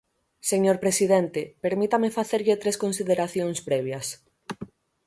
Señor 0.51 0.77
presidente, 0.83 1.41
permítame 1.65 2.09
facerlle 2.17 2.61
tres 2.61 2.75
consideracións 2.83 3.57
previas. 3.67 4.07